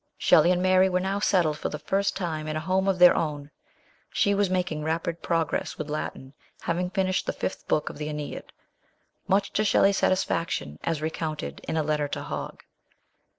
[0.17, 3.15] Shelley and Mary were now settled for the first time in a home of their
[3.15, 3.51] own:
[4.09, 8.45] she was making rapid progress with Latin, having finished the fifth book of the ^neid,
[9.27, 12.63] much to Shelley's satisfaction, as recounted in a letter to Hogg.